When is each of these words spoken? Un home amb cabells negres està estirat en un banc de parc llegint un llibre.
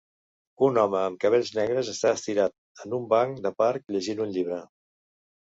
Un 0.67 0.79
home 0.83 0.97
amb 1.01 1.19
cabells 1.25 1.51
negres 1.57 1.91
està 1.93 2.13
estirat 2.21 2.57
en 2.87 2.97
un 3.01 3.05
banc 3.15 3.45
de 3.47 3.55
parc 3.63 3.97
llegint 3.97 4.25
un 4.27 4.37
llibre. 4.39 4.63